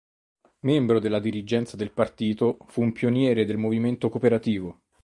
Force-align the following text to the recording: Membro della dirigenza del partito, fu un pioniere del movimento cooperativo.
Membro 0.61 0.97
della 0.99 1.19
dirigenza 1.19 1.75
del 1.75 1.91
partito, 1.91 2.57
fu 2.69 2.81
un 2.81 2.91
pioniere 2.91 3.45
del 3.45 3.57
movimento 3.57 4.09
cooperativo. 4.09 4.81